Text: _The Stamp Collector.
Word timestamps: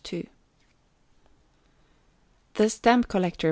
_The 2.55 2.71
Stamp 2.71 3.07
Collector. 3.07 3.37